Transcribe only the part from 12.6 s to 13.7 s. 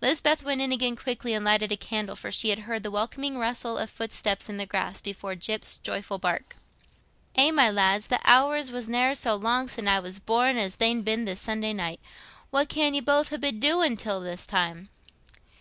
can ye both ha' been